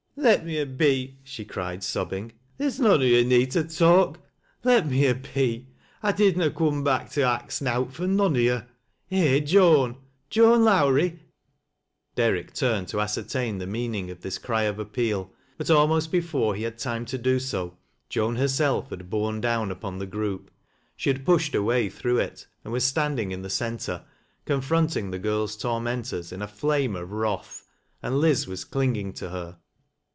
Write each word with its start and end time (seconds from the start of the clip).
"Let 0.31 0.45
me 0.45 0.59
a 0.59 0.65
be:" 0.67 1.15
she 1.23 1.45
cried, 1.45 1.83
sobbing." 1.83 2.33
There's 2.57 2.79
none 2.81 3.01
of 3.01 3.07
yo' 3.07 3.23
need 3.23 3.49
to 3.51 3.63
talk. 3.63 4.19
Let 4.63 4.85
me 4.85 5.07
a 5.07 5.15
be! 5.15 5.69
I 6.03 6.11
didna 6.11 6.51
coom 6.51 6.83
back 6.83 7.09
to 7.11 7.21
ax 7.23 7.59
nowt 7.61 7.91
fro' 7.93 8.05
none 8.07 8.35
on 8.35 8.35
you! 8.35 8.61
Eh 9.09 9.39
Joan! 9.39 9.97
Joan 10.29 10.65
Lowrie?" 10.65 11.17
Derrick 12.17 12.53
turned 12.53 12.89
to 12.89 12.99
ascertain 13.01 13.57
the 13.57 13.65
meaning 13.65 14.11
of 14.11 14.21
this 14.21 14.37
cry 14.37 14.67
ol 14.67 14.79
appeal, 14.81 15.31
but 15.57 15.71
almost 15.71 16.11
before 16.11 16.53
he 16.55 16.63
had 16.63 16.77
time 16.77 17.05
to 17.05 17.17
do 17.17 17.39
so, 17.39 17.77
Joan 18.09 18.35
herself 18.35 18.89
had 18.91 19.09
borne 19.09 19.39
down 19.41 19.71
upon 19.71 19.97
the 19.97 20.05
group; 20.05 20.51
she 20.97 21.09
had 21.09 21.25
pushed 21.25 21.53
her 21.53 21.63
way 21.63 21.89
through 21.89 22.19
it, 22.19 22.45
and 22.63 22.71
was 22.73 22.83
standing 22.83 23.31
in 23.31 23.41
the 23.41 23.49
centre, 23.49 24.03
confroiating 24.45 25.09
the 25.09 25.19
girl's 25.19 25.55
tormentors 25.55 26.31
in 26.31 26.41
a 26.43 26.47
flame 26.49 26.95
of 26.97 27.11
wrath, 27.11 27.65
and 28.03 28.19
Liz 28.19 28.45
was 28.45 28.65
elioging 28.65 29.15
to 29.15 29.29
her. 29.29 29.57